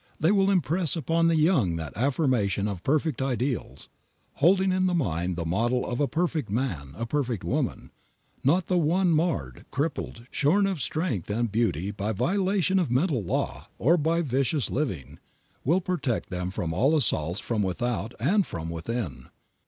They 0.19 0.31
will 0.31 0.49
impress 0.49 0.95
upon 0.95 1.27
the 1.27 1.35
young 1.35 1.75
that 1.75 1.93
affirmation 1.95 2.67
of 2.67 2.81
perfect 2.81 3.21
ideals, 3.21 3.87
holding 4.37 4.71
in 4.71 4.85
mind 4.85 5.35
the 5.35 5.45
model 5.45 5.85
of 5.85 5.99
a 5.99 6.07
perfect 6.07 6.49
man, 6.49 6.95
a 6.97 7.05
perfect 7.05 7.43
woman, 7.43 7.91
not 8.43 8.65
the 8.65 8.79
one 8.79 9.11
marred, 9.11 9.63
crippled, 9.69 10.25
shorn 10.31 10.65
of 10.65 10.81
strength 10.81 11.29
and 11.29 11.51
beauty 11.51 11.91
by 11.91 12.13
violation 12.13 12.79
of 12.79 12.89
mental 12.89 13.21
law, 13.23 13.67
or 13.77 13.95
by 13.95 14.23
vicious 14.23 14.71
living, 14.71 15.19
will 15.63 15.81
protect 15.81 16.31
them 16.31 16.49
from 16.49 16.73
all 16.73 16.95
assaults 16.95 17.39
from 17.39 17.61
without 17.61 18.15
and 18.19 18.47
from 18.47 18.71
within. 18.71 19.27